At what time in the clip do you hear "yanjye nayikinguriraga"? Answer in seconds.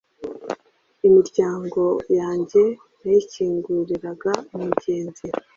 2.19-4.31